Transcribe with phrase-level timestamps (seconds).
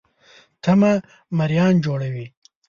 [0.63, 0.91] تمه
[1.37, 2.25] مریان جوړوي.